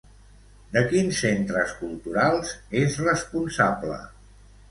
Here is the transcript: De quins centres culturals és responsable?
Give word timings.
De 0.75 0.81
quins 0.93 1.19
centres 1.25 1.75
culturals 1.83 2.55
és 2.81 2.97
responsable? 3.05 4.01